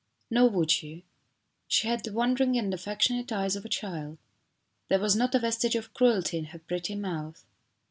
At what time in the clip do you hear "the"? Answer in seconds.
2.03-2.11